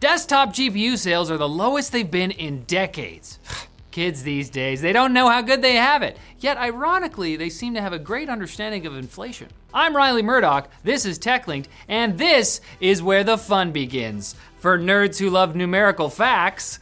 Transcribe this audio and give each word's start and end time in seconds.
Desktop 0.00 0.50
GPU 0.50 0.96
sales 0.96 1.28
are 1.28 1.36
the 1.36 1.48
lowest 1.48 1.90
they've 1.90 2.08
been 2.08 2.30
in 2.30 2.62
decades. 2.64 3.40
Kids 3.90 4.22
these 4.22 4.48
days, 4.48 4.80
they 4.80 4.92
don't 4.92 5.12
know 5.12 5.28
how 5.28 5.42
good 5.42 5.60
they 5.60 5.74
have 5.74 6.02
it. 6.02 6.16
Yet, 6.38 6.56
ironically, 6.56 7.34
they 7.34 7.48
seem 7.48 7.74
to 7.74 7.80
have 7.80 7.92
a 7.92 7.98
great 7.98 8.28
understanding 8.28 8.86
of 8.86 8.96
inflation. 8.96 9.48
I'm 9.74 9.96
Riley 9.96 10.22
Murdoch, 10.22 10.70
this 10.84 11.04
is 11.04 11.18
TechLinked, 11.18 11.66
and 11.88 12.16
this 12.16 12.60
is 12.80 13.02
where 13.02 13.24
the 13.24 13.36
fun 13.36 13.72
begins. 13.72 14.36
For 14.60 14.78
nerds 14.78 15.18
who 15.18 15.30
love 15.30 15.56
numerical 15.56 16.10
facts, 16.10 16.78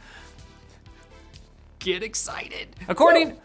get 1.79 2.03
excited. 2.03 2.67
According. 2.87 3.39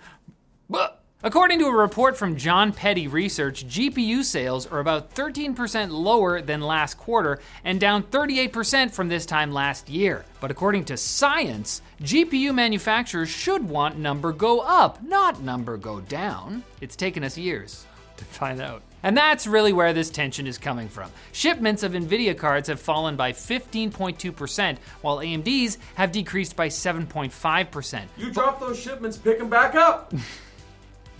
According 1.25 1.61
to 1.61 1.67
a 1.67 1.73
report 1.73 2.17
from 2.17 2.37
Jon 2.37 2.73
Peddie 2.73 3.07
Research, 3.07 3.65
GPU 3.69 4.25
sales 4.25 4.67
are 4.67 4.81
about 4.81 5.15
13% 5.15 5.91
lower 5.93 6.43
than 6.43 6.61
last 6.61 6.99
quarter 6.99 7.39
and 7.63 7.79
down 7.79 8.03
38% 8.03 8.91
from 8.91 9.07
this 9.07 9.25
time 9.25 9.53
last 9.53 9.89
year. 9.89 10.25
But 10.41 10.51
according 10.51 10.87
to 10.87 10.97
science, 10.97 11.81
GPU 12.03 12.53
manufacturers 12.53 13.29
should 13.29 13.69
want 13.69 13.99
number 13.99 14.33
go 14.33 14.63
up, 14.63 15.01
not 15.01 15.41
number 15.41 15.77
go 15.77 16.01
down. 16.01 16.65
It's 16.81 16.97
taken 16.97 17.23
us 17.23 17.39
years 17.39 17.87
to 18.17 18.25
find 18.25 18.61
out. 18.61 18.83
And 19.05 19.17
that's 19.17 19.47
really 19.47 19.73
where 19.73 19.93
this 19.93 20.11
tension 20.11 20.49
is 20.49 20.59
coming 20.59 20.89
from. 20.89 21.09
Shipments 21.31 21.85
of 21.85 21.93
NVIDIA 21.93 22.37
cards 22.37 22.69
have 22.69 22.81
fallen 22.81 23.15
by 23.15 23.31
15.2%, 23.31 24.77
while 25.03 25.19
AMD's 25.19 25.79
have 25.95 26.11
decreased 26.11 26.57
by 26.57 26.69
7.5%. 26.69 28.03
You 28.17 28.33
drop 28.33 28.59
those 28.59 28.77
shipments, 28.77 29.17
pick 29.17 29.39
them 29.39 29.49
back 29.49 29.77
up. 29.77 30.13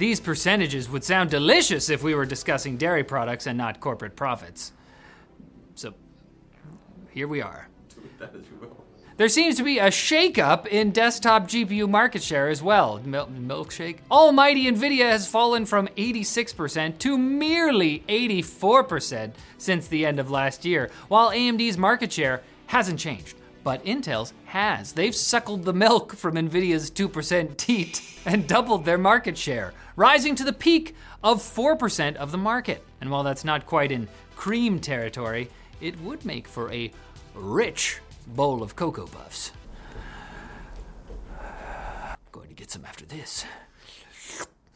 These 0.03 0.19
percentages 0.19 0.91
would 0.91 1.05
sound 1.05 1.31
delicious 1.31 1.89
if 1.89 2.03
we 2.03 2.13
were 2.17 2.27
discussing 2.27 2.77
dairy 2.77 3.05
products 3.05 3.47
and 3.47 3.57
not 3.57 3.79
corporate 3.79 4.17
profits. 4.17 4.73
So, 5.77 5.95
here 7.13 7.29
we 7.29 7.41
are. 7.41 7.69
that 8.19 8.35
as 8.35 8.43
you 8.51 8.57
will. 8.61 8.85
There 9.17 9.29
seems 9.29 9.55
to 9.59 9.63
be 9.63 9.79
a 9.79 9.91
shakeup 9.91 10.67
in 10.67 10.91
desktop 10.91 11.45
GPU 11.45 11.89
market 11.89 12.21
share 12.21 12.49
as 12.49 12.61
well. 12.61 13.01
Mil- 13.05 13.29
milkshake? 13.29 13.99
Almighty 14.11 14.65
Nvidia 14.65 15.09
has 15.09 15.29
fallen 15.29 15.67
from 15.67 15.87
86% 15.97 16.99
to 16.99 17.17
merely 17.17 18.03
84% 18.09 19.35
since 19.57 19.87
the 19.87 20.05
end 20.05 20.19
of 20.19 20.33
last 20.33 20.65
year, 20.65 20.91
while 21.07 21.31
AMD's 21.31 21.79
market 21.79 22.13
share 22.13 22.43
hasn't 22.67 22.99
changed. 22.99 23.37
But 23.65 23.85
Intel's 23.85 24.33
has. 24.47 24.93
They've 24.93 25.15
suckled 25.15 25.65
the 25.65 25.73
milk 25.73 26.15
from 26.15 26.35
Nvidia's 26.35 26.91
2% 26.91 27.57
teat 27.57 28.03
and 28.25 28.47
doubled 28.47 28.85
their 28.85 28.99
market 28.99 29.39
share, 29.39 29.73
rising 29.97 30.35
to 30.37 30.45
the 30.45 30.53
peak 30.53 30.95
of 31.23 31.41
4% 31.41 32.17
of 32.17 32.33
the 32.33 32.39
market. 32.39 32.85
And 33.01 33.11
while 33.11 33.23
that's 33.23 33.45
not 33.45 33.67
quite 33.67 33.93
in 33.93 34.09
cream 34.35 34.81
territory, 34.81 35.49
it 35.81 36.01
would 36.01 36.25
make 36.25 36.49
for 36.49 36.73
a 36.73 36.91
rich 37.35 38.01
bowl 38.29 38.63
of 38.63 38.77
Cocoa 38.77 39.07
Puffs. 39.07 39.53
I'm 41.41 42.17
going 42.33 42.49
to 42.49 42.55
get 42.55 42.71
some 42.71 42.85
after 42.85 43.07
this. 43.07 43.45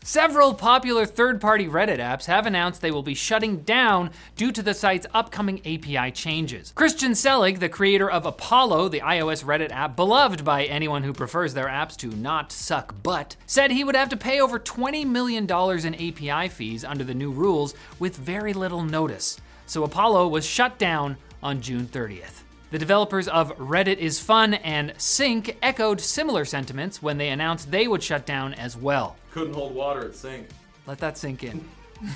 Several 0.06 0.54
popular 0.54 1.04
third 1.04 1.40
party 1.40 1.66
Reddit 1.66 1.98
apps 1.98 2.26
have 2.26 2.46
announced 2.46 2.80
they 2.80 2.92
will 2.92 3.02
be 3.02 3.12
shutting 3.12 3.62
down 3.62 4.12
due 4.36 4.52
to 4.52 4.62
the 4.62 4.72
site's 4.72 5.08
upcoming 5.12 5.58
API 5.66 6.12
changes. 6.12 6.70
Christian 6.76 7.12
Selig, 7.12 7.58
the 7.58 7.68
creator 7.68 8.08
of 8.08 8.24
Apollo, 8.24 8.90
the 8.90 9.00
iOS 9.00 9.42
Reddit 9.42 9.72
app 9.72 9.96
beloved 9.96 10.44
by 10.44 10.62
anyone 10.66 11.02
who 11.02 11.12
prefers 11.12 11.54
their 11.54 11.66
apps 11.66 11.96
to 11.96 12.06
not 12.06 12.52
suck 12.52 13.02
butt, 13.02 13.34
said 13.46 13.72
he 13.72 13.82
would 13.82 13.96
have 13.96 14.08
to 14.10 14.16
pay 14.16 14.40
over 14.40 14.60
$20 14.60 15.04
million 15.04 15.44
in 15.44 15.94
API 15.96 16.50
fees 16.50 16.84
under 16.84 17.02
the 17.02 17.12
new 17.12 17.32
rules 17.32 17.74
with 17.98 18.16
very 18.16 18.52
little 18.52 18.84
notice. 18.84 19.40
So 19.66 19.82
Apollo 19.82 20.28
was 20.28 20.46
shut 20.46 20.78
down 20.78 21.16
on 21.42 21.60
June 21.60 21.86
30th. 21.86 22.42
The 22.70 22.78
developers 22.78 23.26
of 23.26 23.58
Reddit 23.58 23.98
is 23.98 24.20
Fun 24.20 24.54
and 24.54 24.94
Sync 24.98 25.56
echoed 25.62 26.00
similar 26.00 26.44
sentiments 26.44 27.02
when 27.02 27.18
they 27.18 27.30
announced 27.30 27.72
they 27.72 27.88
would 27.88 28.04
shut 28.04 28.24
down 28.24 28.54
as 28.54 28.76
well. 28.76 29.16
Couldn't 29.36 29.52
hold 29.52 29.74
water 29.74 30.02
at 30.06 30.14
sink. 30.14 30.48
Let 30.86 30.96
that 31.00 31.18
sink 31.18 31.44
in. 31.44 31.62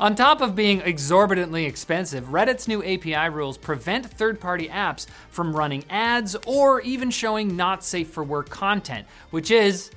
On 0.00 0.14
top 0.14 0.42
of 0.42 0.54
being 0.54 0.82
exorbitantly 0.82 1.64
expensive, 1.64 2.26
Reddit's 2.26 2.68
new 2.68 2.84
API 2.84 3.30
rules 3.30 3.56
prevent 3.56 4.04
third 4.04 4.38
party 4.38 4.68
apps 4.68 5.06
from 5.30 5.56
running 5.56 5.82
ads 5.88 6.36
or 6.44 6.82
even 6.82 7.10
showing 7.10 7.56
not 7.56 7.82
safe 7.82 8.10
for 8.10 8.22
work 8.22 8.50
content, 8.50 9.06
which 9.30 9.50
is, 9.50 9.90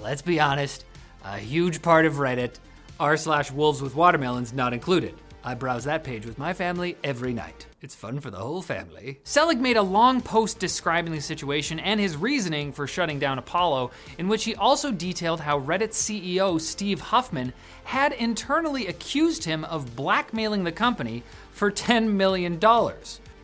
let's 0.00 0.20
be 0.20 0.40
honest, 0.40 0.84
a 1.24 1.38
huge 1.38 1.80
part 1.80 2.04
of 2.04 2.14
Reddit, 2.14 2.58
r 2.98 3.16
slash 3.16 3.52
wolves 3.52 3.80
with 3.80 3.94
watermelons 3.94 4.52
not 4.52 4.72
included. 4.72 5.14
I 5.46 5.54
browse 5.54 5.84
that 5.84 6.02
page 6.02 6.26
with 6.26 6.38
my 6.38 6.52
family 6.52 6.96
every 7.04 7.32
night. 7.32 7.66
It's 7.80 7.94
fun 7.94 8.18
for 8.18 8.32
the 8.32 8.38
whole 8.38 8.62
family. 8.62 9.20
Selig 9.22 9.60
made 9.60 9.76
a 9.76 9.82
long 9.82 10.20
post 10.20 10.58
describing 10.58 11.12
the 11.12 11.20
situation 11.20 11.78
and 11.78 12.00
his 12.00 12.16
reasoning 12.16 12.72
for 12.72 12.88
shutting 12.88 13.20
down 13.20 13.38
Apollo, 13.38 13.92
in 14.18 14.26
which 14.26 14.42
he 14.42 14.56
also 14.56 14.90
detailed 14.90 15.38
how 15.38 15.60
Reddit 15.60 15.90
CEO 15.90 16.60
Steve 16.60 17.00
Huffman 17.00 17.52
had 17.84 18.12
internally 18.14 18.88
accused 18.88 19.44
him 19.44 19.64
of 19.66 19.94
blackmailing 19.94 20.64
the 20.64 20.72
company 20.72 21.22
for 21.52 21.70
$10 21.70 22.08
million. 22.08 22.58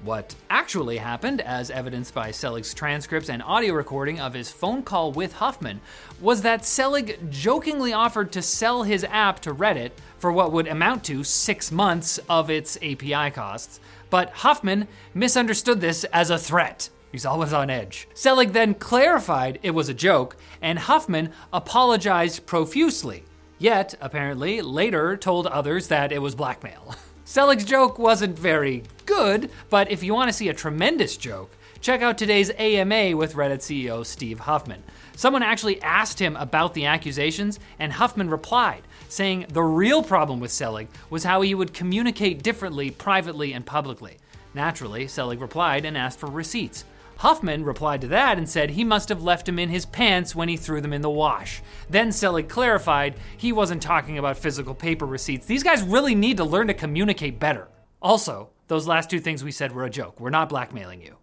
What 0.03 0.35
actually 0.51 0.97
happened, 0.97 1.41
as 1.41 1.71
evidenced 1.71 2.13
by 2.13 2.33
Selig's 2.33 2.75
transcripts 2.75 3.29
and 3.29 3.41
audio 3.41 3.75
recording 3.75 4.19
of 4.19 4.35
his 4.35 4.51
phone 4.51 4.83
call 4.83 5.13
with 5.13 5.35
Huffman, 5.35 5.81
was 6.21 6.43
that 6.43 6.65
Selig 6.65 7.31
jokingly 7.31 7.93
offered 7.93 8.33
to 8.33 8.43
sell 8.43 8.83
his 8.83 9.05
app 9.05 9.39
to 9.43 9.55
Reddit 9.55 9.93
for 10.23 10.31
what 10.31 10.53
would 10.53 10.69
amount 10.69 11.03
to 11.03 11.25
six 11.25 11.73
months 11.73 12.21
of 12.29 12.49
its 12.49 12.77
API 12.77 13.33
costs. 13.33 13.81
But 14.09 14.31
Huffman 14.31 14.87
misunderstood 15.13 15.81
this 15.81 16.05
as 16.05 16.31
a 16.31 16.39
threat. 16.39 16.91
He's 17.11 17.27
always 17.27 17.53
on 17.53 17.71
edge. 17.71 18.07
Selig 18.15 18.53
then 18.53 18.75
clarified 18.75 19.59
it 19.65 19.73
was 19.73 19.89
a 19.89 19.95
joke, 19.95 20.37
and 20.61 20.79
Huffman 20.79 21.33
apologized 21.53 22.47
profusely. 22.47 23.25
Yet, 23.59 23.97
apparently, 24.01 24.63
later 24.63 25.17
told 25.17 25.49
others 25.49 25.89
that 25.89 26.13
it 26.13 26.21
was 26.21 26.37
blackmail. 26.37 26.95
Selig's 27.25 27.65
joke 27.65 27.99
wasn't 27.99 28.39
very 28.39 28.85
good, 29.07 29.51
but 29.71 29.91
if 29.91 30.05
you 30.05 30.15
want 30.15 30.29
to 30.29 30.33
see 30.33 30.49
a 30.49 30.55
tremendous 30.55 31.17
joke, 31.17 31.51
check 31.83 32.01
out 32.01 32.17
today's 32.17 32.51
AMA 32.59 33.17
with 33.17 33.35
Reddit 33.35 33.59
CEO 33.59 34.07
Steve 34.07 34.39
Huffman. 34.39 34.85
Someone 35.17 35.43
actually 35.43 35.83
asked 35.83 36.19
him 36.19 36.37
about 36.37 36.75
the 36.75 36.87
accusations, 36.87 37.59
and 37.81 37.93
Huffman 37.93 38.31
replied, 38.31 38.83
saying 39.09 39.47
the 39.49 39.63
real 39.63 40.03
problem 40.03 40.39
with 40.39 40.53
Selig 40.53 40.87
was 41.11 41.25
how 41.25 41.43
he 41.43 41.57
would 41.57 41.75
communicate 41.75 42.43
differently 42.43 42.93
privately 42.93 43.53
and 43.53 43.67
publicly. 43.67 44.19
Naturally, 44.55 45.09
Selig 45.09 45.41
replied 45.41 45.85
and 45.85 45.99
asked 45.99 46.21
for 46.21 46.31
receipts. 46.31 46.85
Huffman 47.17 47.65
replied 47.65 48.01
to 48.03 48.09
that 48.09 48.39
and 48.39 48.49
said 48.49 48.71
he 48.71 48.85
must 48.85 49.09
have 49.09 49.23
left 49.23 49.47
them 49.47 49.59
in 49.59 49.69
his 49.69 49.85
pants 49.85 50.37
when 50.37 50.49
he 50.49 50.57
threw 50.57 50.81
them 50.81 50.93
in 50.93 51.03
the 51.03 51.11
wash. 51.11 51.63
Then 51.91 52.13
Selig 52.13 52.49
clarified 52.49 53.17
he 53.37 53.53
wasn't 53.53 53.83
talking 53.83 54.19
about 54.19 54.39
physical 54.39 54.75
paper 54.75 55.05
receipts. 55.05 55.47
These 55.47 55.65
guys 55.65 55.83
really 55.83 56.15
need 56.15 56.37
to 56.37 56.45
learn 56.45 56.69
to 56.69 56.75
communicate 56.75 57.41
better. 57.41 57.69
Also, 58.01 58.51
those 58.69 58.87
last 58.87 59.11
two 59.11 59.21
things 59.21 59.43
we 59.43 59.53
said 59.53 59.73
were 59.73 59.85
a 59.85 59.91
joke. 59.91 60.21
We're 60.21 60.31
not 60.31 60.49
blackmailing 60.49 61.03
you. 61.03 61.17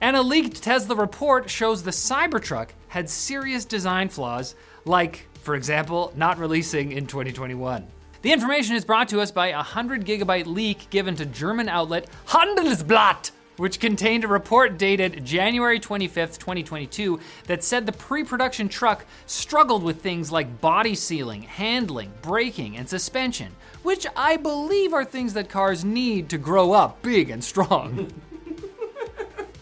And 0.00 0.16
a 0.16 0.22
leaked 0.22 0.62
Tesla 0.62 0.94
report 0.94 1.50
shows 1.50 1.82
the 1.82 1.90
Cybertruck 1.90 2.70
had 2.88 3.10
serious 3.10 3.64
design 3.64 4.08
flaws, 4.08 4.54
like, 4.84 5.28
for 5.42 5.54
example, 5.54 6.12
not 6.16 6.38
releasing 6.38 6.92
in 6.92 7.06
2021. 7.06 7.86
The 8.22 8.32
information 8.32 8.76
is 8.76 8.84
brought 8.84 9.08
to 9.10 9.20
us 9.20 9.30
by 9.30 9.48
a 9.48 9.56
100 9.56 10.04
gigabyte 10.04 10.46
leak 10.46 10.90
given 10.90 11.16
to 11.16 11.26
German 11.26 11.68
outlet 11.68 12.06
Handelsblatt 12.28 13.30
which 13.60 13.78
contained 13.78 14.24
a 14.24 14.28
report 14.28 14.78
dated 14.78 15.22
January 15.22 15.78
25th, 15.78 16.38
2022, 16.38 17.20
that 17.46 17.62
said 17.62 17.84
the 17.84 17.92
pre 17.92 18.24
production 18.24 18.70
truck 18.70 19.04
struggled 19.26 19.82
with 19.82 20.00
things 20.00 20.32
like 20.32 20.62
body 20.62 20.94
sealing, 20.94 21.42
handling, 21.42 22.10
braking, 22.22 22.78
and 22.78 22.88
suspension, 22.88 23.54
which 23.82 24.06
I 24.16 24.38
believe 24.38 24.94
are 24.94 25.04
things 25.04 25.34
that 25.34 25.50
cars 25.50 25.84
need 25.84 26.30
to 26.30 26.38
grow 26.38 26.72
up 26.72 27.02
big 27.02 27.28
and 27.28 27.44
strong. 27.44 28.10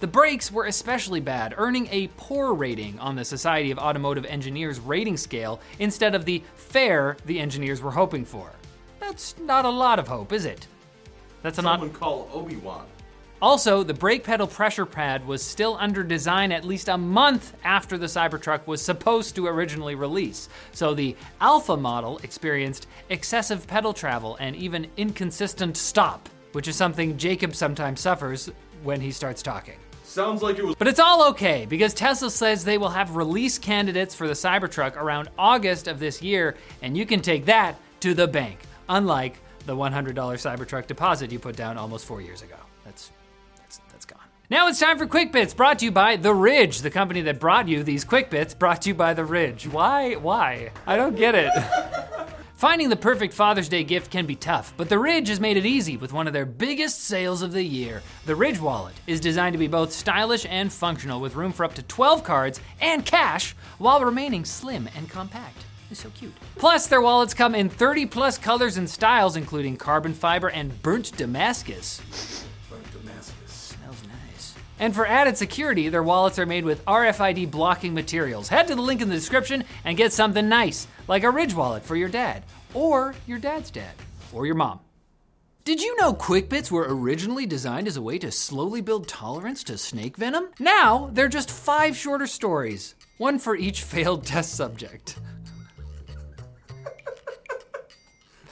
The 0.00 0.06
brakes 0.06 0.53
were 0.53 0.66
especially 0.66 1.19
bad, 1.19 1.54
earning 1.56 1.89
a 1.91 2.06
poor 2.16 2.54
rating 2.54 3.00
on 3.00 3.16
the 3.16 3.24
Society 3.24 3.72
of 3.72 3.78
Automotive 3.78 4.24
Engineers 4.27 4.78
rating 4.78 5.16
scale 5.16 5.60
instead 5.80 6.15
of 6.15 6.24
the 6.24 6.41
fair 6.54 7.16
the 7.27 7.41
engineers 7.41 7.83
were 7.83 7.91
hoping 7.91 8.24
for. 8.24 8.53
That's 9.00 9.36
not 9.39 9.65
a 9.65 9.71
lot 9.71 9.98
of 9.98 10.06
hope, 10.06 10.33
is 10.33 10.45
it? 10.45 10.68
That's 11.42 11.59
a 11.59 11.62
not. 11.62 11.80
Someone 11.80 11.92
call 11.92 12.30
Obi 12.33 12.54
Wan. 12.56 12.86
Also, 13.42 13.83
the 13.83 13.95
brake 13.95 14.22
pedal 14.22 14.47
pressure 14.47 14.86
pad 14.86 15.27
was 15.27 15.42
still 15.42 15.77
under 15.80 16.04
design 16.04 16.53
at 16.53 16.65
least 16.65 16.89
a 16.89 16.98
month 16.98 17.54
after 17.65 17.98
the 17.98 18.06
Cybertruck 18.06 18.68
was 18.68 18.80
supposed 18.80 19.34
to 19.34 19.48
originally 19.48 19.97
release. 19.97 20.48
So 20.71 20.95
the 20.95 21.16
Alpha 21.41 21.77
model 21.77 22.18
experienced 22.18 22.86
excessive 23.09 23.66
pedal 23.66 23.92
travel 23.92 24.36
and 24.39 24.54
even 24.54 24.89
inconsistent 24.97 25.77
stop, 25.77 26.28
which 26.53 26.68
is 26.68 26.77
something 26.77 27.16
Jacob 27.16 27.54
sometimes 27.56 28.00
suffers 28.00 28.50
when 28.84 29.00
he 29.00 29.10
starts 29.10 29.42
talking. 29.42 29.77
Sounds 30.09 30.43
like 30.43 30.59
it 30.59 30.65
was. 30.65 30.75
But 30.75 30.89
it's 30.89 30.99
all 30.99 31.28
okay 31.28 31.66
because 31.69 31.93
Tesla 31.93 32.31
says 32.31 32.65
they 32.65 32.78
will 32.78 32.89
have 32.89 33.15
release 33.15 33.59
candidates 33.59 34.15
for 34.15 34.27
the 34.27 34.33
Cybertruck 34.33 34.97
around 34.97 35.28
August 35.39 35.87
of 35.87 36.01
this 36.01 36.22
year, 36.22 36.57
and 36.81 36.97
you 36.97 37.05
can 37.05 37.21
take 37.21 37.45
that 37.45 37.77
to 38.01 38.15
the 38.15 38.27
bank, 38.27 38.59
unlike 38.89 39.39
the 39.66 39.77
$100 39.77 40.15
Cybertruck 40.15 40.87
deposit 40.87 41.31
you 41.31 41.39
put 41.39 41.57
down 41.57 41.77
almost 41.77 42.07
four 42.07 42.22
years 42.22 42.41
ago. 42.41 42.57
That's 42.87 43.13
that's 43.59 43.81
that's 43.93 44.07
gone. 44.07 44.22
Now 44.49 44.69
it's 44.69 44.81
time 44.81 44.97
for 44.97 45.07
Quick 45.07 45.31
Bits, 45.31 45.53
brought 45.53 45.81
to 45.81 45.84
you 45.84 45.91
by 45.93 46.16
The 46.16 46.33
Ridge, 46.33 46.81
the 46.81 46.91
company 46.91 47.21
that 47.22 47.39
brought 47.39 47.69
you 47.69 47.83
these 47.83 48.03
Quick 48.03 48.31
Bits, 48.31 48.55
brought 48.55 48.81
to 48.83 48.89
you 48.89 48.95
by 48.95 49.13
The 49.13 49.27
Ridge. 49.27 49.69
Why? 49.69 50.15
Why? 50.15 50.71
I 50.87 50.97
don't 50.97 51.16
get 51.16 51.34
it. 51.34 51.53
Finding 52.59 52.89
the 52.89 52.97
perfect 52.97 53.34
Father's 53.34 53.69
Day 53.69 53.84
gift 53.84 54.10
can 54.10 54.27
be 54.27 54.34
tough, 54.34 54.75
but 54.77 54.89
The 54.89 54.99
Ridge 54.99 55.28
has 55.28 55.39
made 55.39 55.57
it 55.57 55.65
easy 55.65 55.97
with 55.97 56.13
one 56.13 56.27
of 56.27 56.33
their 56.33 56.45
biggest 56.45 57.05
sales 57.05 57.41
of 57.41 57.53
the 57.53 57.63
year. 57.63 58.03
The 58.27 58.34
Ridge 58.34 58.59
Wallet 58.59 58.97
is 59.07 59.21
designed 59.21 59.53
to 59.53 59.60
be 59.60 59.69
both 59.69 59.93
stylish 59.93 60.45
and 60.45 60.72
functional, 60.72 61.21
with 61.21 61.37
room 61.37 61.53
for 61.53 61.65
up 61.65 61.75
to 61.75 61.84
12 61.84 62.25
cards 62.25 62.60
and 62.81 63.07
cash, 63.07 63.55
while 63.78 64.05
remaining 64.05 64.45
slim 64.45 64.89
and 64.97 65.09
compact. 65.09 65.66
It's 65.89 66.03
so 66.03 66.10
cute. 66.10 66.34
Plus, 66.57 66.89
their 66.89 67.01
wallets 67.01 67.33
come 67.33 67.55
in 67.55 67.69
30 67.69 68.07
plus 68.07 68.39
colors 68.39 68.77
and 68.77 68.91
styles, 68.91 69.37
including 69.37 69.77
carbon 69.77 70.13
fiber 70.13 70.51
and 70.51 70.83
burnt 70.83 71.16
Damascus. 71.16 72.45
And 74.78 74.95
for 74.95 75.07
added 75.07 75.36
security, 75.36 75.89
their 75.89 76.03
wallets 76.03 76.39
are 76.39 76.47
made 76.47 76.65
with 76.65 76.84
RFID 76.84 77.51
blocking 77.51 77.95
materials. 77.95 78.48
Head 78.48 78.69
to 78.69 78.75
the 78.75 78.83
link 78.83 79.01
in 79.01 79.09
the 79.09 79.15
description 79.15 79.65
and 79.84 79.97
get 79.97 80.13
something 80.13 80.48
nice, 80.48 80.86
like 81.09 81.25
a 81.25 81.30
Ridge 81.30 81.54
wallet 81.54 81.84
for 81.84 81.97
your 81.97 82.09
dad, 82.09 82.45
or 82.75 83.15
your 83.27 83.39
dad's 83.39 83.71
dad, 83.71 83.95
or 84.33 84.47
your 84.47 84.54
mom. 84.54 84.80
Did 85.65 85.83
you 85.83 85.97
know 85.97 86.15
QuickBits 86.15 86.71
were 86.71 86.86
originally 86.89 87.45
designed 87.45 87.89
as 87.89 87.98
a 87.98 88.03
way 88.03 88.19
to 88.21 88.30
slowly 88.30 88.80
build 88.80 89.07
tolerance 89.07 89.63
to 89.65 89.77
snake 89.77 90.16
venom? 90.16 90.48
Now, 90.59 91.10
they're 91.13 91.28
just 91.28 91.51
five 91.51 91.95
shorter 91.95 92.27
stories, 92.27 92.95
one 93.19 93.39
for 93.39 93.54
each 93.54 93.83
failed 93.83 94.24
test 94.24 94.54
subject. 94.54 95.19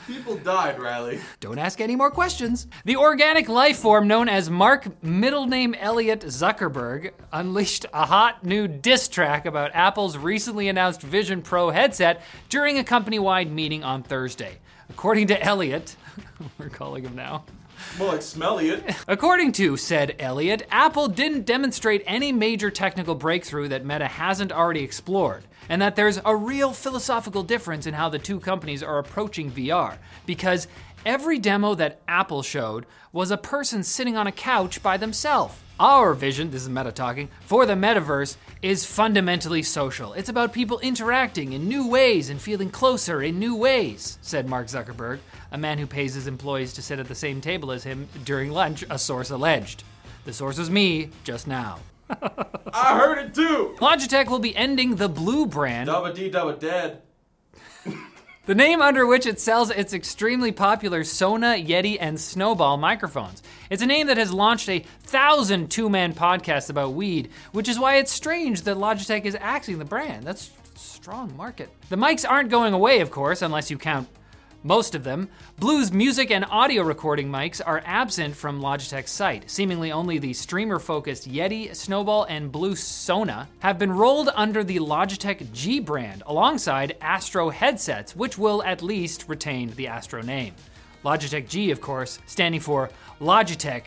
People 0.06 0.37
died, 0.37 0.79
Riley. 0.79 1.19
Don't 1.41 1.58
ask 1.58 1.81
any 1.81 1.97
more 1.97 2.12
questions. 2.12 2.69
The 2.85 2.97
organic 2.97 3.49
life 3.49 3.79
form 3.79 4.06
known 4.06 4.29
as 4.29 4.49
Mark 4.49 5.03
middle 5.03 5.47
name 5.47 5.75
Elliot 5.75 6.20
Zuckerberg 6.20 7.11
unleashed 7.32 7.87
a 7.93 8.06
hot 8.06 8.44
new 8.44 8.69
diss 8.69 9.08
track 9.08 9.47
about 9.47 9.75
Apple's 9.75 10.17
recently 10.17 10.69
announced 10.69 11.03
Vision 11.03 11.43
Pro 11.43 11.70
headset 11.70 12.23
during 12.49 12.79
a 12.79 12.85
company 12.85 13.19
wide 13.19 13.50
meeting 13.50 13.82
on 13.82 14.05
Thursday. 14.05 14.58
According 14.91 15.26
to 15.29 15.43
Elliot, 15.43 15.97
we're 16.58 16.69
calling 16.69 17.05
him 17.05 17.17
now. 17.17 17.44
More 17.98 18.14
like. 18.14 18.94
According 19.08 19.52
to 19.52 19.76
said 19.76 20.16
Elliot, 20.18 20.66
Apple 20.70 21.08
didn't 21.08 21.46
demonstrate 21.46 22.02
any 22.06 22.30
major 22.30 22.70
technical 22.70 23.14
breakthrough 23.14 23.68
that 23.68 23.86
Meta 23.86 24.06
hasn't 24.06 24.52
already 24.52 24.82
explored, 24.82 25.44
and 25.68 25.80
that 25.80 25.96
there's 25.96 26.20
a 26.24 26.36
real 26.36 26.72
philosophical 26.72 27.42
difference 27.42 27.86
in 27.86 27.94
how 27.94 28.08
the 28.08 28.18
two 28.18 28.38
companies 28.38 28.82
are 28.82 28.98
approaching 28.98 29.50
VR, 29.50 29.96
because 30.26 30.68
every 31.06 31.38
demo 31.38 31.75
that 31.76 32.00
Apple 32.08 32.43
showed 32.43 32.85
was 33.12 33.31
a 33.31 33.38
person 33.38 33.82
sitting 33.82 34.17
on 34.17 34.26
a 34.26 34.32
couch 34.32 34.82
by 34.82 34.97
themselves. 34.97 35.55
Our 35.79 36.14
vision, 36.14 36.50
this 36.50 36.62
is 36.62 36.69
Meta 36.69 36.91
talking, 36.91 37.29
for 37.43 37.64
the 37.64 37.75
metaverse 37.75 38.37
is 38.62 38.85
fundamentally 38.85 39.62
social. 39.62 40.14
It's 40.14 40.29
about 40.31 40.53
people 40.53 40.81
interacting 40.81 41.53
in 41.53 41.69
new 41.69 41.87
ways 41.88 42.29
and 42.29 42.41
feeling 42.41 42.70
closer 42.70 43.23
in 43.23 43.38
new 43.38 43.55
ways, 43.55 44.19
said 44.20 44.49
Mark 44.49 44.67
Zuckerberg, 44.67 45.20
a 45.53 45.58
man 45.58 45.79
who 45.79 45.87
pays 45.87 46.14
his 46.14 46.26
employees 46.26 46.73
to 46.75 46.82
sit 46.82 46.99
at 46.99 47.08
the 47.08 47.14
same 47.14 47.41
table 47.41 47.70
as 47.70 47.85
him 47.85 48.08
during 48.25 48.50
lunch, 48.50 48.85
a 48.91 48.99
source 48.99 49.31
alleged. 49.31 49.85
The 50.25 50.32
source 50.32 50.58
was 50.58 50.70
me 50.70 51.11
just 51.25 51.47
now. 51.47 51.79
I 52.73 52.99
heard 52.99 53.19
it 53.19 53.35
too. 53.35 53.76
Logitech 53.79 54.29
will 54.29 54.38
be 54.38 54.56
ending 54.56 54.97
the 54.97 55.08
Blue 55.08 55.47
brand, 55.47 55.88
Dabba 55.88 56.14
dee 56.14 56.31
dabba 56.31 56.58
dead. 56.58 57.03
The 58.46 58.54
name 58.54 58.81
under 58.81 59.06
which 59.06 59.26
it 59.26 59.40
sells 59.40 59.70
its 59.70 59.93
extremely 59.93 60.52
popular 60.52 61.02
Sona, 61.04 61.54
Yeti, 61.54 61.98
and 62.00 62.19
Snowball 62.19 62.76
microphones. 62.76 63.43
It's 63.70 63.82
a 63.82 63.87
name 63.87 64.06
that 64.06 64.16
has 64.16 64.32
launched 64.32 64.69
a 64.69 64.84
thousand 65.02 65.70
two 65.70 65.90
man 65.90 66.14
podcasts 66.14 66.70
about 66.70 66.94
weed, 66.94 67.28
which 67.52 67.69
is 67.69 67.78
why 67.78 67.96
it's 67.96 68.12
strange 68.12 68.62
that 68.62 68.76
Logitech 68.76 69.25
is 69.25 69.37
axing 69.40 69.78
the 69.78 69.84
brand. 69.84 70.25
That's 70.25 70.50
strong 70.76 71.37
market. 71.37 71.69
The 71.88 71.96
mics 71.96 72.28
aren't 72.28 72.50
going 72.50 72.72
away, 72.72 73.00
of 73.00 73.10
course, 73.10 73.43
unless 73.43 73.70
you 73.70 73.78
count 73.78 74.08
most 74.62 74.94
of 74.94 75.05
them. 75.05 75.29
Blue's 75.58 75.93
music 75.93 76.31
and 76.31 76.44
audio 76.47 76.82
recording 76.82 77.29
mics 77.29 77.61
are 77.64 77.82
absent 77.85 78.35
from 78.35 78.61
Logitech's 78.61 79.11
site. 79.11 79.50
Seemingly 79.50 79.93
only 79.93 80.19
the 80.19 80.32
streamer 80.32 80.79
focused 80.79 81.31
Yeti, 81.31 81.75
Snowball, 81.75 82.25
and 82.25 82.50
Blue 82.50 82.75
Sona 82.75 83.49
have 83.61 83.79
been 83.79 83.93
rolled 83.93 84.31
under 84.35 84.64
the 84.64 84.79
Logitech 84.79 85.53
G 85.53 85.81
brand 85.81 86.23
alongside 86.26 86.97
Astro 87.00 87.50
headsets, 87.50 88.17
which 88.17 88.38
will 88.38 88.62
at 88.62 88.82
least 88.82 89.29
retain 89.29 89.70
the 89.76 89.87
Astro 89.87 90.23
name. 90.23 90.55
Logitech 91.05 91.49
G, 91.49 91.70
of 91.70 91.81
course, 91.81 92.19
standing 92.26 92.61
for 92.61 92.91
Logitech 93.20 93.85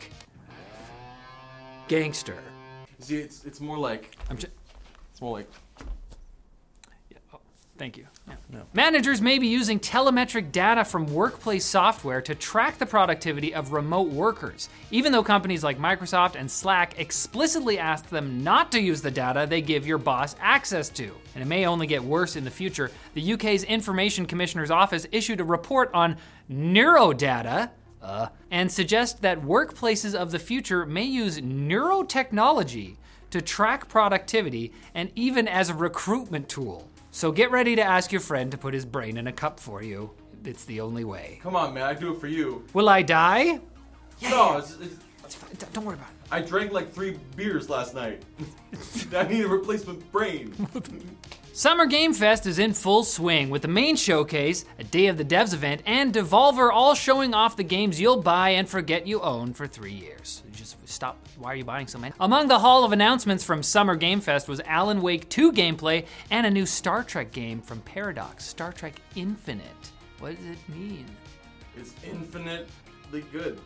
Gangster. 1.88 2.38
See, 2.98 3.16
it's 3.16 3.44
it's 3.44 3.60
more 3.60 3.78
like 3.78 4.16
I'm 4.28 4.36
it's 4.36 5.20
more 5.20 5.38
like 5.38 5.50
Thank 7.80 7.96
you. 7.96 8.06
Managers 8.74 9.22
may 9.22 9.38
be 9.38 9.46
using 9.46 9.80
telemetric 9.80 10.52
data 10.52 10.84
from 10.84 11.06
workplace 11.06 11.64
software 11.64 12.20
to 12.20 12.34
track 12.34 12.76
the 12.76 12.84
productivity 12.84 13.54
of 13.54 13.72
remote 13.72 14.10
workers, 14.10 14.68
even 14.90 15.12
though 15.12 15.22
companies 15.22 15.64
like 15.64 15.78
Microsoft 15.78 16.34
and 16.34 16.50
Slack 16.50 16.98
explicitly 16.98 17.78
ask 17.78 18.06
them 18.10 18.44
not 18.44 18.70
to 18.72 18.80
use 18.82 19.00
the 19.00 19.10
data 19.10 19.46
they 19.48 19.62
give 19.62 19.86
your 19.86 19.96
boss 19.96 20.36
access 20.40 20.90
to. 20.90 21.10
And 21.34 21.42
it 21.42 21.46
may 21.46 21.64
only 21.64 21.86
get 21.86 22.04
worse 22.04 22.36
in 22.36 22.44
the 22.44 22.50
future. 22.50 22.90
The 23.14 23.32
UK's 23.32 23.64
Information 23.64 24.26
Commissioner's 24.26 24.70
Office 24.70 25.06
issued 25.10 25.40
a 25.40 25.44
report 25.44 25.90
on 25.94 26.18
neurodata. 26.52 27.70
Uh, 28.02 28.28
and 28.50 28.70
suggest 28.70 29.20
that 29.22 29.40
workplaces 29.42 30.14
of 30.14 30.30
the 30.30 30.38
future 30.38 30.84
may 30.84 31.04
use 31.04 31.38
neurotechnology 31.40 32.96
to 33.30 33.40
track 33.40 33.88
productivity 33.88 34.72
and 34.94 35.10
even 35.14 35.48
as 35.48 35.70
a 35.70 35.74
recruitment 35.74 36.48
tool. 36.48 36.89
So 37.10 37.32
get 37.32 37.50
ready 37.50 37.76
to 37.76 37.82
ask 37.82 38.12
your 38.12 38.20
friend 38.20 38.50
to 38.52 38.58
put 38.58 38.72
his 38.74 38.84
brain 38.84 39.16
in 39.16 39.26
a 39.26 39.32
cup 39.32 39.58
for 39.58 39.82
you. 39.82 40.10
It's 40.44 40.64
the 40.64 40.80
only 40.80 41.04
way. 41.04 41.40
Come 41.42 41.56
on, 41.56 41.74
man, 41.74 41.82
I 41.82 41.94
do 41.94 42.12
it 42.14 42.20
for 42.20 42.28
you. 42.28 42.64
Will 42.72 42.88
I 42.88 43.02
die? 43.02 43.60
No, 44.22 44.56
it's, 44.58 44.76
it's, 44.80 44.96
It's 45.24 45.34
fine. 45.34 45.50
D- 45.58 45.66
Don't 45.72 45.84
worry 45.84 45.96
about 45.96 46.08
it. 46.08 46.14
I 46.30 46.40
drank 46.40 46.72
like 46.72 46.92
three 46.92 47.18
beers 47.36 47.68
last 47.68 47.94
night. 47.94 48.22
I 49.16 49.24
need 49.24 49.44
a 49.44 49.48
replacement 49.48 50.10
brain. 50.12 50.54
Summer 51.52 51.86
Game 51.86 52.12
Fest 52.14 52.46
is 52.46 52.60
in 52.60 52.72
full 52.72 53.02
swing 53.02 53.50
with 53.50 53.62
the 53.62 53.68
main 53.68 53.96
showcase, 53.96 54.64
a 54.78 54.84
Day 54.84 55.08
of 55.08 55.18
the 55.18 55.24
Devs 55.24 55.52
event, 55.52 55.82
and 55.84 56.14
Devolver 56.14 56.70
all 56.72 56.94
showing 56.94 57.34
off 57.34 57.56
the 57.56 57.64
games 57.64 58.00
you'll 58.00 58.22
buy 58.22 58.50
and 58.50 58.68
forget 58.68 59.04
you 59.04 59.20
own 59.20 59.52
for 59.52 59.66
three 59.66 59.92
years. 59.92 60.44
Just 60.52 60.76
stop. 60.88 61.18
Why 61.38 61.52
are 61.52 61.56
you 61.56 61.64
buying 61.64 61.88
so 61.88 61.98
many? 61.98 62.14
Among 62.20 62.46
the 62.46 62.60
haul 62.60 62.84
of 62.84 62.92
announcements 62.92 63.42
from 63.42 63.64
Summer 63.64 63.96
Game 63.96 64.20
Fest 64.20 64.46
was 64.46 64.60
Alan 64.60 65.02
Wake 65.02 65.28
2 65.28 65.52
gameplay 65.52 66.06
and 66.30 66.46
a 66.46 66.50
new 66.50 66.66
Star 66.66 67.02
Trek 67.02 67.32
game 67.32 67.60
from 67.60 67.80
Paradox, 67.80 68.44
Star 68.44 68.72
Trek 68.72 68.94
Infinite. 69.16 69.90
What 70.20 70.36
does 70.36 70.46
it 70.46 70.68
mean? 70.68 71.04
It's 71.76 71.94
infinitely 72.04 73.24
good. 73.32 73.58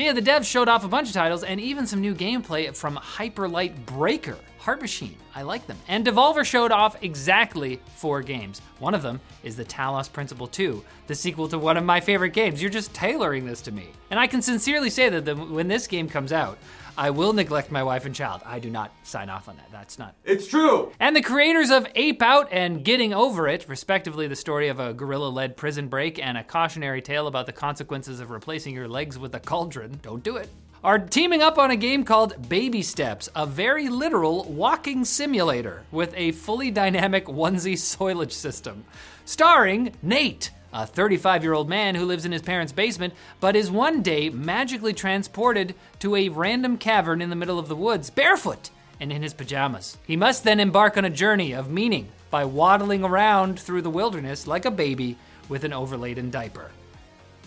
Day 0.00 0.08
of 0.08 0.16
the 0.16 0.22
Devs 0.22 0.46
showed 0.46 0.66
off 0.66 0.82
a 0.82 0.88
bunch 0.88 1.08
of 1.08 1.12
titles 1.12 1.44
and 1.44 1.60
even 1.60 1.86
some 1.86 2.00
new 2.00 2.14
gameplay 2.14 2.74
from 2.74 2.96
Hyperlight 2.96 3.84
Breaker, 3.84 4.38
Heart 4.56 4.80
Machine. 4.80 5.16
I 5.34 5.42
like 5.42 5.66
them. 5.66 5.76
And 5.88 6.06
Devolver 6.06 6.42
showed 6.42 6.72
off 6.72 6.96
exactly 7.02 7.82
four 7.96 8.22
games. 8.22 8.62
One 8.78 8.94
of 8.94 9.02
them 9.02 9.20
is 9.42 9.56
the 9.56 9.64
Talos 9.66 10.10
Principle 10.10 10.46
2, 10.46 10.82
the 11.06 11.14
sequel 11.14 11.48
to 11.48 11.58
one 11.58 11.76
of 11.76 11.84
my 11.84 12.00
favorite 12.00 12.30
games. 12.30 12.62
You're 12.62 12.70
just 12.70 12.94
tailoring 12.94 13.44
this 13.44 13.60
to 13.60 13.72
me. 13.72 13.88
And 14.10 14.18
I 14.18 14.26
can 14.26 14.40
sincerely 14.40 14.88
say 14.88 15.10
that 15.10 15.26
the, 15.26 15.36
when 15.36 15.68
this 15.68 15.86
game 15.86 16.08
comes 16.08 16.32
out, 16.32 16.56
I 17.00 17.08
will 17.08 17.32
neglect 17.32 17.70
my 17.72 17.82
wife 17.82 18.04
and 18.04 18.14
child. 18.14 18.42
I 18.44 18.58
do 18.58 18.68
not 18.68 18.92
sign 19.04 19.30
off 19.30 19.48
on 19.48 19.56
that. 19.56 19.72
That's 19.72 19.98
not 19.98 20.14
It's 20.22 20.46
true. 20.46 20.92
and 21.00 21.16
the 21.16 21.22
creators 21.22 21.70
of 21.70 21.86
Ape 21.94 22.20
Out 22.20 22.48
and 22.52 22.84
Getting 22.84 23.14
Over 23.14 23.48
It, 23.48 23.64
respectively 23.68 24.26
the 24.28 24.36
story 24.36 24.68
of 24.68 24.78
a 24.78 24.92
gorilla 24.92 25.30
led 25.30 25.56
prison 25.56 25.88
break 25.88 26.18
and 26.22 26.36
a 26.36 26.44
cautionary 26.44 27.00
tale 27.00 27.26
about 27.26 27.46
the 27.46 27.52
consequences 27.52 28.20
of 28.20 28.30
replacing 28.30 28.74
your 28.74 28.86
legs 28.86 29.18
with 29.18 29.34
a 29.34 29.40
cauldron, 29.40 29.98
don't 30.02 30.22
do 30.22 30.36
it, 30.36 30.50
are 30.84 30.98
teaming 30.98 31.40
up 31.40 31.56
on 31.56 31.70
a 31.70 31.76
game 31.76 32.04
called 32.04 32.50
Baby 32.50 32.82
Steps, 32.82 33.30
a 33.34 33.46
very 33.46 33.88
literal 33.88 34.44
walking 34.44 35.06
simulator 35.06 35.84
with 35.90 36.12
a 36.18 36.32
fully 36.32 36.70
dynamic 36.70 37.24
onesie 37.24 37.72
soilage 37.96 38.32
system. 38.32 38.84
Starring 39.24 39.94
Nate, 40.02 40.50
a 40.72 40.86
35 40.86 41.42
year 41.42 41.52
old 41.52 41.68
man 41.68 41.94
who 41.94 42.04
lives 42.04 42.24
in 42.24 42.32
his 42.32 42.42
parents' 42.42 42.72
basement, 42.72 43.14
but 43.40 43.56
is 43.56 43.70
one 43.70 44.02
day 44.02 44.30
magically 44.30 44.92
transported 44.92 45.74
to 45.98 46.16
a 46.16 46.28
random 46.28 46.76
cavern 46.78 47.20
in 47.20 47.30
the 47.30 47.36
middle 47.36 47.58
of 47.58 47.68
the 47.68 47.76
woods, 47.76 48.10
barefoot 48.10 48.70
and 49.00 49.10
in 49.10 49.22
his 49.22 49.34
pajamas. 49.34 49.96
He 50.06 50.16
must 50.16 50.44
then 50.44 50.60
embark 50.60 50.96
on 50.96 51.04
a 51.04 51.10
journey 51.10 51.52
of 51.52 51.70
meaning 51.70 52.08
by 52.30 52.44
waddling 52.44 53.02
around 53.02 53.58
through 53.58 53.82
the 53.82 53.90
wilderness 53.90 54.46
like 54.46 54.66
a 54.66 54.70
baby 54.70 55.16
with 55.48 55.64
an 55.64 55.72
overladen 55.72 56.30
diaper. 56.30 56.70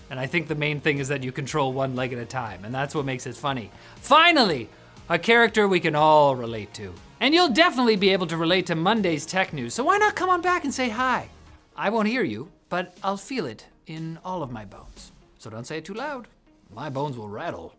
And 0.10 0.20
I 0.20 0.25
think 0.25 0.48
the 0.48 0.56
main 0.56 0.82
thing 0.82 0.98
is 0.98 1.08
that 1.08 1.24
you 1.24 1.32
control 1.32 1.72
one 1.72 1.96
leg 1.96 2.12
at 2.12 2.20
a 2.20 2.25
time, 2.25 2.65
and 2.65 2.74
that's 2.74 2.94
what 2.94 3.06
makes 3.06 3.25
it 3.25 3.36
funny. 3.36 3.72
Finally, 3.98 4.68
a 5.10 5.18
character 5.18 5.68
we 5.68 5.80
can 5.80 5.96
all 5.96 6.36
relate 6.36 6.74
to. 6.75 6.94
And 7.20 7.34
you'll 7.34 7.50
definitely 7.50 7.96
be 7.96 8.10
able 8.10 8.27
to 8.27 8.38
relate 8.38 8.65
to 8.68 8.75
Monday's 8.75 9.25
tech 9.25 9.53
news, 9.53 9.74
so 9.74 9.84
why 9.86 9.98
not 9.98 10.15
come 10.15 10.30
on 10.30 10.42
back 10.42 10.65
and 10.65 10.74
say 10.74 10.89
hi? 10.89 11.30
I 11.75 11.89
won't 11.89 12.10
hear 12.10 12.24
you, 12.24 12.51
but 12.74 12.98
I'll 13.03 13.18
feel 13.18 13.46
it 13.46 13.68
in 13.86 14.18
all 14.25 14.42
of 14.42 14.51
my 14.51 14.65
bones. 14.65 15.12
So 15.38 15.51
don't 15.51 15.68
say 15.68 15.77
it 15.77 15.86
too 15.86 15.94
loud. 15.94 16.27
My 16.74 16.89
bones 16.89 17.15
will 17.15 17.30
rattle. 17.30 17.75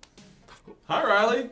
Hi, 0.86 1.02
Riley. 1.04 1.50